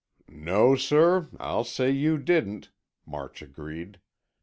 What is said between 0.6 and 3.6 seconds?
sir, I'll say you didn't," March